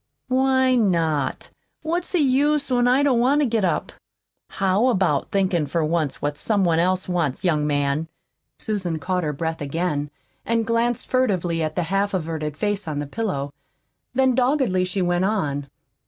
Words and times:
"Why 0.29 0.73
not? 0.73 1.51
What's 1.83 2.13
the 2.13 2.17
use 2.21 2.71
when 2.71 2.87
I 2.87 3.03
don't 3.03 3.19
want 3.19 3.39
to 3.41 3.45
get 3.45 3.63
up?" 3.63 3.91
"How 4.49 4.87
about 4.87 5.29
thinkin' 5.29 5.67
for 5.67 5.85
once 5.85 6.19
what 6.23 6.39
somebody 6.39 6.81
else 6.81 7.07
wants, 7.07 7.43
young 7.43 7.67
man?" 7.67 8.07
Susan 8.57 8.97
caught 8.97 9.23
her 9.23 9.31
breath 9.31 9.61
again, 9.61 10.09
and 10.43 10.65
glanced 10.65 11.05
furtively 11.05 11.61
at 11.61 11.75
the 11.75 11.83
half 11.83 12.15
averted 12.15 12.57
face 12.57 12.87
on 12.87 12.97
the 12.97 13.05
pillow. 13.05 13.53
Then 14.15 14.33
doggedly 14.33 14.85
she 14.85 15.03
went 15.03 15.25
on. 15.25 15.69